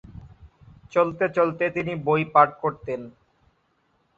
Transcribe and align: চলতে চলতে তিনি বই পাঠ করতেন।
চলতে 0.93 1.25
চলতে 1.29 1.63
তিনি 1.69 1.93
বই 2.05 2.21
পাঠ 2.33 2.49
করতেন। 2.61 3.01